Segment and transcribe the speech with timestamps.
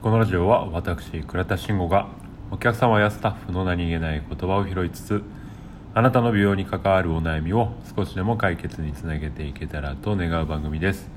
[0.00, 2.06] このラジオは私倉田慎吾が
[2.52, 5.22] お客様やスタッフの何気ない言葉を拾いつつ
[5.92, 11.10] あなたの美容に関わるお悩みを少しでも解決につなげていけたらと願う番組です、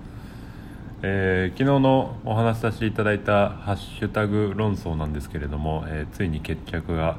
[1.03, 7.17] えー昨日のお話しさせていただいたハッシュタグ論争なんですけれども、えーついに決着が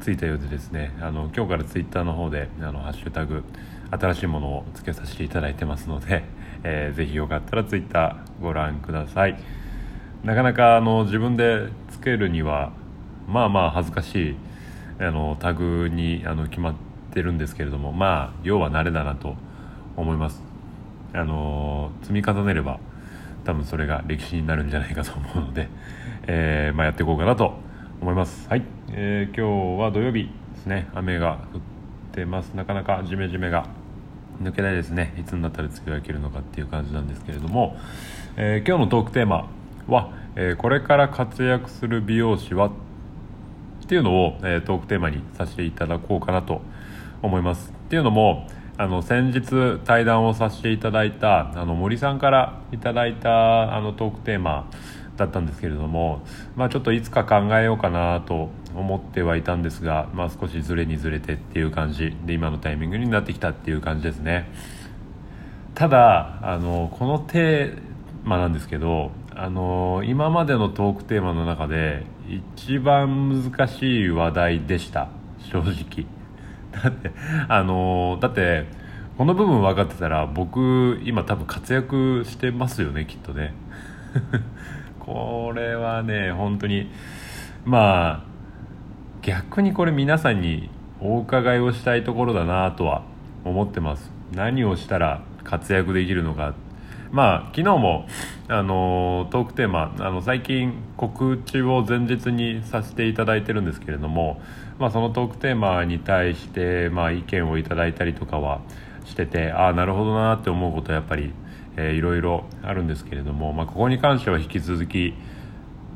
[0.00, 3.44] ついたようでですねあの今日からツイッターの方であのハッシュタグ
[3.92, 6.24] 新しいものをつけさせていただいてますので、
[6.64, 9.65] えーぜひよかったらツイッターご覧ください。
[10.24, 12.72] なかなかあの自分でつけるには
[13.28, 14.36] まあまあ恥ずかしい
[14.98, 16.74] あのタグにあの決まっ
[17.12, 19.34] てるんですけれどもまあ要は慣れだなと
[19.96, 20.42] 思います。
[21.12, 22.78] あの積み重ねれば
[23.44, 25.68] 多分それが歴史になるんじゃないかと思うので、
[26.26, 27.54] えーまあ、やっていこうかなと
[28.00, 28.48] 思います。
[28.48, 30.24] はい、えー今日は土曜日
[30.54, 30.88] ですね。
[30.94, 31.60] 雨が降っ
[32.12, 32.48] てます。
[32.54, 33.66] なかなかジメジメが
[34.42, 35.14] 抜けないですね。
[35.18, 37.76] いつになったら梅雨が明けるのかっていう感じなんですけれども、
[38.36, 39.48] えー今日のトークテーマ
[39.88, 42.70] は、えーこれから活躍する美容師はっ
[43.86, 46.60] ていうのを、えートークテーマにさせていただこうかなと
[47.22, 47.70] 思います。
[47.70, 48.46] っていうのも
[48.78, 54.68] あの先日対談をさせていただいたあの森さんからいただいたあのトークテーマ
[55.16, 56.22] だったんですけれども、
[56.56, 64.50] まあ、ちょっといつか考えようかなと思ってはいたんですが、まあ、少しずれにずれてっていう感じで今のタイミングになってきたっていう感じですね。
[65.74, 67.78] ただあのこのテー
[68.24, 72.06] マなんですけどあの今までのトークテーマの中で
[72.56, 75.08] 一番難しい話題でした。
[75.50, 76.06] 正直。
[76.72, 77.12] だって
[77.46, 78.64] あのだって
[79.18, 83.52] この部分分かってたら僕今多分活躍してますよねきっとね。
[85.00, 86.90] これはね本当に
[87.66, 88.24] まあ
[89.20, 93.02] 逆にこれ皆さんにお伺いをしたいところだなとは
[93.44, 94.10] 思ってます。
[94.34, 96.54] 何をしたら活躍できるのか
[97.16, 98.06] まあ昨日も
[98.46, 104.42] あのトークテーマあの最近告知を前日にさせていただいてるんですけれども、
[104.78, 108.60] まあ、そのトークテーマに対して、まあ、意見をいただいたりとかは
[109.06, 111.32] しててああなるほどなって思うことはやっぱり、
[111.78, 115.14] えーいろいろあるんですけれども、まあ、ここに関しては引き続き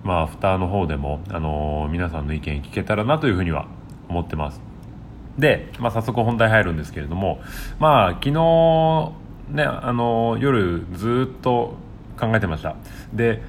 [0.03, 3.69] まあ、アフターの方でも、あのー皆さんの意見聞けたらなというふうには
[4.09, 4.63] 思ってます。
[5.39, 7.41] で、まあ、早速本題入るんですけれども、
[7.79, 9.13] まあ、昨日、
[9.51, 11.77] ねあの夜ずっと
[12.19, 12.77] 考えてました。
[13.13, 13.43] で、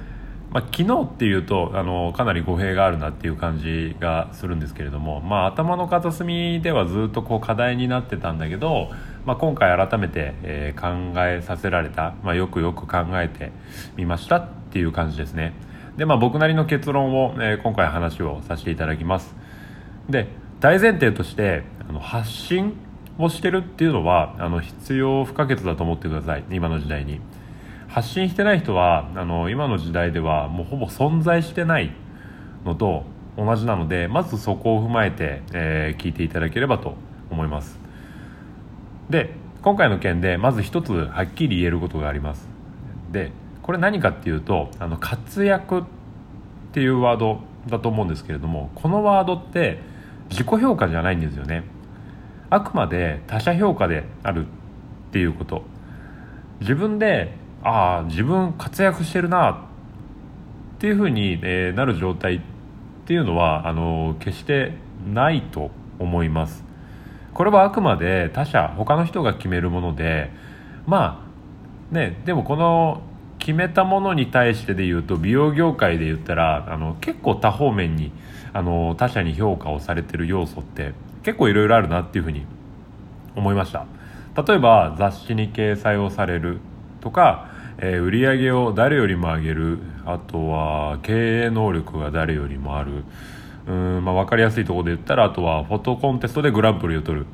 [0.52, 8.90] まあ、昨日っていうと、あのかなり語弊があるなっていう感じがするんですけれども、まあ、頭の片隅ではずっとこう課題になってたんだけど、
[9.24, 13.52] まあ、今回改めて、えー考えさせられた、まあ、よくよく考えて
[13.96, 15.54] みましたっていう感じですね。
[15.96, 19.34] で、まあ、僕なりの結論を、えー今回話をさせていただきます。
[20.08, 20.28] で
[20.60, 22.74] 大前提としてあの発信
[23.18, 26.44] をしてるっていうのはあの必要不可欠だと思ってください。
[26.50, 27.20] 今の時代に。
[27.92, 31.92] 発信してない人はあの今の時代ではもうほぼ存在してない
[32.64, 33.04] のと
[33.36, 36.94] 同じなのでまずそこを踏まえて、えー聞いていただければと
[37.30, 37.78] 思います。
[39.10, 42.48] で今回の件でまず一つはっきり言えることがあります。
[43.10, 43.30] で
[43.62, 45.84] これ何かっていうとあの活躍っ
[46.72, 49.80] ていうワードだと思うんですけれどもこのワードって
[50.30, 51.64] 自己評価じゃないんですよね。
[52.52, 55.62] あくまで他者評価であるっていうこと。
[56.60, 59.56] 自分でああ自分活躍してるなっ
[60.78, 62.40] ていうふうに、えなる状態っ
[63.06, 64.74] ていうのはあの決して
[65.14, 66.62] ないと思います。
[67.32, 70.30] これはあくまで他者他の人が決めるもので
[70.86, 71.26] ま
[71.90, 73.00] あねでもこの
[73.38, 78.12] 決めたものに対してで言うと美容業界で言ったらあの結構多方面に
[78.52, 80.92] あの他者に評価をされてる要素って
[81.22, 82.46] 結構いろいろあるなっていうふうに
[83.36, 83.86] 思いました。
[84.46, 86.58] 例えば雑誌に掲載をされる
[87.00, 93.04] とか、えー売り上げを誰よりも上げるあとは経営能力が誰よりもある。
[93.66, 97.26] うん、まあ、分かりやすいところで言ったらあとはフォトコンテストでグランプリを取る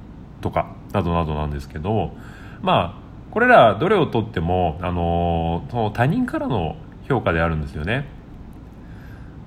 [0.42, 2.12] とかなどなどなんですけど
[2.60, 6.76] まあこれらどれをとっても、あのーその他人からの
[7.08, 8.06] 評価であるんですよね。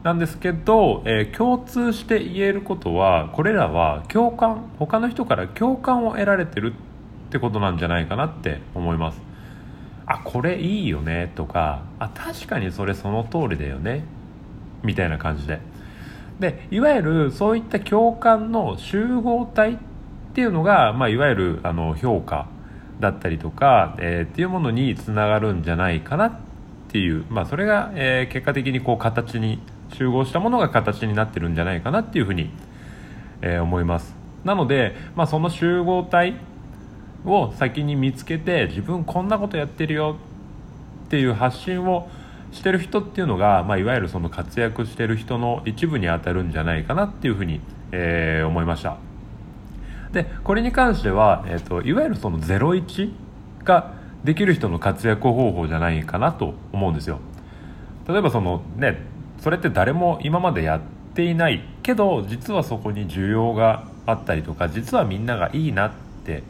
[0.04, 9.22] なんですけど、えー共通して言えることはこれらは共感他の人から共感を得られてるってことなんじゃないかなって思います。
[10.08, 14.04] あこれいいよねとかあ確かにそれその通りだよね
[14.84, 15.60] みたいな感じで。
[16.40, 19.78] でいわゆるそういった共感の集合体っ
[20.34, 22.48] ていうのが、まあ、いわゆるあの評価
[23.00, 26.34] だったりとか、えーっていうものにつながるんじゃないかなっ
[26.90, 29.62] ていう、まあ、それが、えー結果的にこう形に
[29.94, 32.50] 集合したものが形になってるんじゃないかなっていうふうに、
[33.42, 34.16] えー思います。
[34.44, 36.36] なので、まあ、その集合体
[37.26, 40.18] を先に見つけて自分こんなことやってるよ
[41.06, 42.10] っていう発信を
[42.52, 47.62] してる人っていうのが、まあ、いわゆるその活躍してる人の一部に当たるんじゃないかなっていうふうに、
[47.92, 48.98] えー、思いました。
[50.12, 53.14] でこれに関しては、えーと、いわゆるその01
[53.64, 53.94] が
[54.26, 57.20] できる人の活躍方法じゃないかなと思うんですよ。
[58.08, 59.11] 例えばそのね
[59.42, 60.82] それって誰も今までやっ
[61.16, 65.92] ていないけど実はそこに需要があったりとか実はみんながいいなっ
[66.26, 66.44] て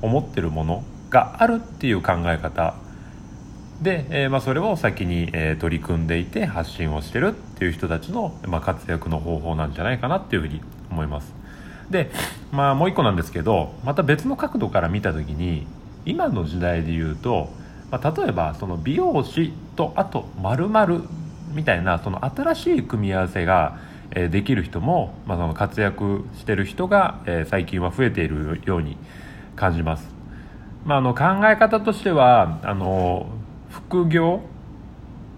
[0.00, 2.74] 思ってるものがあるっていう考え方。
[3.82, 11.34] で、えー、まあ、それを先に、えー、取り組んでいて発信をしてるっていう人たちの、まあ、活躍の方法なんじゃないかなっていうふうに思います。
[11.90, 12.10] で、
[12.52, 15.66] まあ、もう一個なんですけどまた別の角度から見た時に
[16.04, 17.50] 今の時代で言うと、
[17.90, 21.02] まあ、例えばその美容師とあと〇〇
[21.56, 23.78] みたいなその新しい組み合わせが、
[24.30, 28.96] できる人も、まあ、その活躍してる人が、最近は増えているように
[29.56, 30.06] 感じます、
[30.84, 33.26] まあ、あの考え方としてはあの
[33.70, 34.42] 副業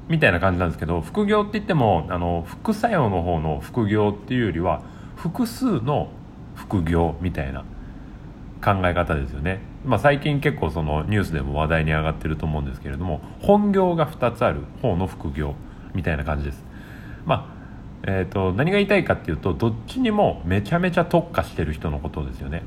[0.08, 4.82] みたいな感じなんですけど副業って言ってもあの副作用の方の副業っていうよりは
[5.16, 6.10] 複数の
[6.54, 7.64] 副業みたいな
[8.62, 15.54] 考え方ですよね、まあ、最近結構そのニュースでも話題に上がってると思うんですけれども本業が2つある方の副業。
[15.94, 16.64] みたいな感じです。
[17.26, 17.58] まあ
[18.04, 22.62] えーと、何が言いたいかっていうとどっちにもめちゃめちゃ特化してる人のことですよね。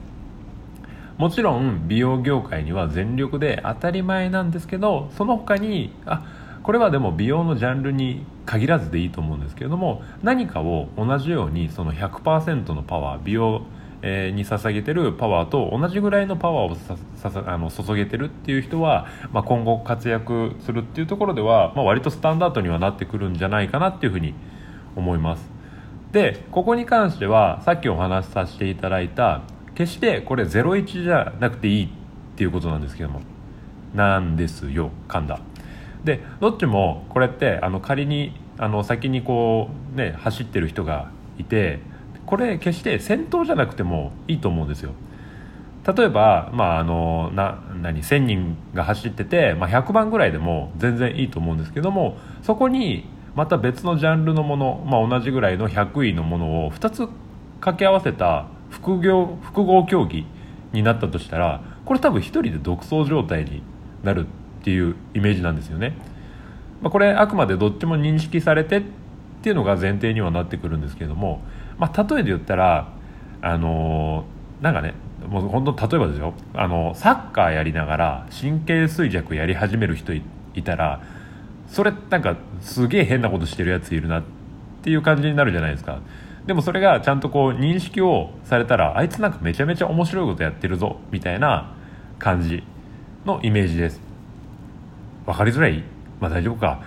[1.17, 6.25] もちろん美容業界には全力で当たり前なんですけどその他にあ
[6.63, 13.63] これはでも美容のジャンルに限らずでいいと思うんですけれども何かを同じようにその100%のパワー美容
[14.01, 24.33] に捧げてるパワーと同じぐらいのパワーをさあの注げてるっていう人は、まあ、今後活躍するっていうところでは、まあ、割とスタンダードにはなってくるんじゃないかなっていうふうに
[24.95, 25.49] 思います。
[26.11, 29.41] でここに関してはさっきお話しさせていただいた
[29.75, 31.89] 決してこれ01じゃなくていいっ
[32.35, 33.21] ていうことなんですけども。
[33.93, 35.39] なんですよ噛んだ
[36.03, 41.79] でどっちもこれってあの仮にあの先にこうね走ってる人がいて
[42.31, 44.93] これ決して先頭じゃなくてもいいと思うんですよ。
[45.85, 53.05] 例えば、まあ、あのな何1000人が走ってて、まあ、100番ぐらいでも全然いいと思うんですけどもそこに
[53.35, 57.07] また別のジャンルのもの、まあ、同じぐらいの100位のものを2つ
[57.59, 60.25] 掛け合わせた副業複合競技
[60.71, 63.61] になったとしたらこれ多分1人で独走状態に
[64.03, 64.27] なる
[64.61, 65.97] っていうイメージなんですよね、
[66.81, 68.77] まあ、これあくまでどっちも認識されて
[69.41, 71.41] っていうのが前提にはなってくるんですけども、
[71.81, 72.93] まあ、例えで言ったら
[73.41, 74.93] あのー、なんかね
[75.27, 76.35] もう本当例えばですよ。
[76.53, 80.21] あのサッカーやりながら神経衰弱やり始める人い
[80.63, 81.01] たら
[81.67, 84.23] それなんかすげえ変なことしてるやついるなっ
[84.83, 85.99] ていう感じになるじゃないですか。
[86.45, 91.75] でもそれがちゃんとこう認識をされたらあいつなんかめちゃめちゃ面白いことやってるぞみたいな
[92.19, 92.63] 感じ
[93.25, 93.99] のイメージです。
[95.25, 95.83] 分かりづらい。
[96.19, 96.83] まあ大丈夫か。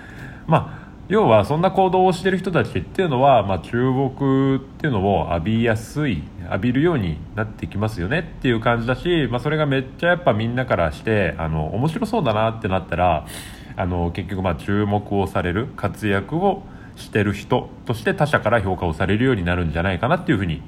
[0.46, 0.83] まあ
[1.14, 13.28] 要はそんな行動をしてる人たちっていうのは、まあ、注目っていうのを浴びやすい浴びるようになってきますよねっていう感じだし、まあ、それがめっちゃやっぱみんなからしてあの面白そうだなってなったら
[13.76, 16.64] あの結局まあ注目をされる活躍を
[16.96, 20.62] してる人として他者から評価をされるようになるんじゃないかなっていうふうに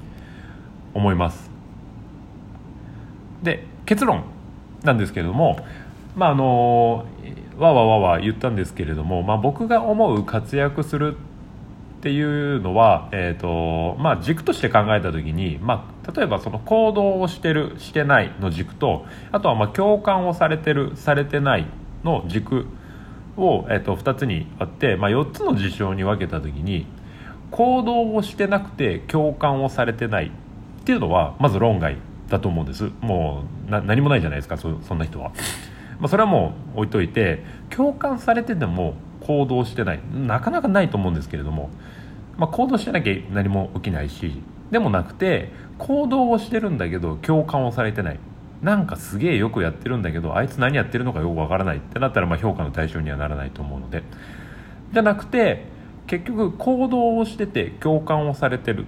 [0.93, 1.51] 思います。
[3.43, 4.23] で結論
[4.83, 5.59] なんですけれども
[6.15, 7.05] まああの
[7.57, 11.17] わわわわ言ったんですけれども、まあ、僕が思う活躍する
[11.97, 21.65] っていうのは、えーとまあ、軸として考えた時に、まあ、例えばその行動をしてるしてないの軸とあとはま共感をされてるされてない
[22.03, 22.67] の軸
[23.35, 26.85] を、えー、と2つにあって、まあ、4つの事象に分けた時に
[27.49, 31.97] 行動をしてなくて共感をされてないっていうのはまず論外
[32.29, 32.91] だと思うんです。
[33.01, 35.31] もう何もないじゃないですかそんな人は、
[35.99, 39.99] まあ、それはもう置いといて共感されてても行動してない。
[40.13, 41.69] なかなかないと思うんですけれども、
[42.37, 48.19] まあ、行動してなきゃ何も起きないしでもなくて行動をしてるんだけど共感をされてない。
[48.61, 51.77] なんかすげえよくやってるんだけどあいつ何やってるのかよくわからない。
[51.77, 54.03] ってなったらまあ評価の対象にはならないと思うので。
[54.93, 55.65] じゃなくて
[56.07, 58.85] 結局行動をしてて共感をされてる。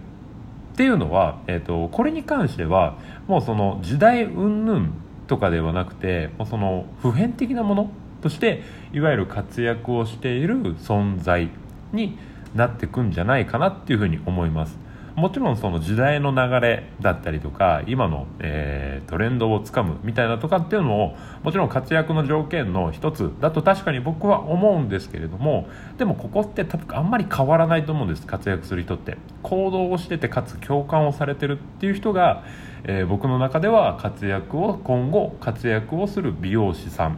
[0.73, 2.97] っていうのは、えーと、これに関しては
[3.27, 4.89] もうその時代云々
[5.29, 11.49] とかではなくてもうその普遍的なものとしていわゆる活躍をしている存在
[11.93, 12.17] に
[12.55, 14.77] なってくんじゃないかなっていうふうに思います。
[15.19, 29.17] もちろんその時代の流れだったりとか今の、えー、トレンドをつかむみたいなとかっていうのをもちろん活躍の条件の一つだと確かに僕は思うんですけれどもでもここって多分あんまり変わらないと思うんです活躍する人って。
[29.43, 32.43] 行動をしててかつ共感をされてるっていう人が、
[32.83, 37.17] えー、僕の中では活躍を今後活躍をする美容師さん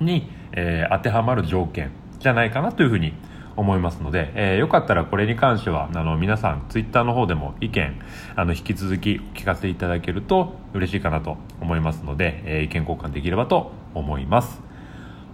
[0.00, 8.00] に、えー、当てはまる条件じゃないかなというふうに思います思いますので、えー、よかったらこれに関してはあの皆さんツイッターの方でも意見
[8.36, 14.60] あの引き続きお聞かせいただけると嬉しいかなと思いますので、えー、意見交換できればと思います。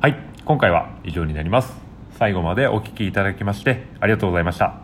[0.00, 1.74] はい今回は以上になります。
[2.18, 4.80] 最後までお聴きいただきましてありがとうございました。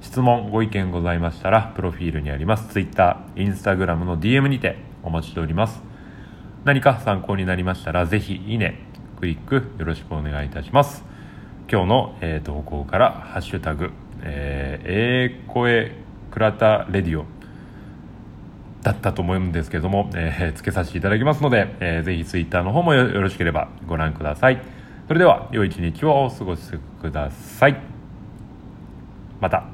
[0.00, 5.82] 質問ご意見ございましたらプロフィールにありますツイッター、Instagram の DM にてお待ちしております。
[6.64, 8.80] 何か参考になりましたらぜひいいね
[9.18, 11.11] クリックよろしくお願いいたします。
[11.72, 15.92] 今日の、えー、投稿から「ハッシュタグ、えー、えー、声
[16.30, 17.24] 倉田レディオ」
[18.84, 24.60] だったと思うんですけども、えー、つけさせていただきますので、えー、ぜひツイッターの方もよろしければご覧ください。
[25.08, 26.62] それでは良い一日をお過ごし
[27.00, 27.80] ください。
[29.40, 29.71] また。